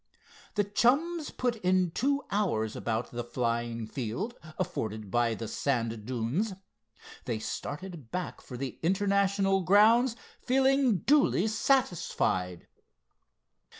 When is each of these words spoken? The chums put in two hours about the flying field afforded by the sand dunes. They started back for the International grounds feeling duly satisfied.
The 0.55 0.63
chums 0.63 1.29
put 1.29 1.57
in 1.57 1.91
two 1.91 2.23
hours 2.31 2.75
about 2.75 3.11
the 3.11 3.23
flying 3.23 3.85
field 3.85 4.33
afforded 4.57 5.11
by 5.11 5.35
the 5.35 5.47
sand 5.47 6.07
dunes. 6.07 6.55
They 7.25 7.37
started 7.37 8.09
back 8.09 8.41
for 8.41 8.57
the 8.57 8.79
International 8.81 9.61
grounds 9.61 10.15
feeling 10.41 11.01
duly 11.01 11.45
satisfied. 11.47 12.67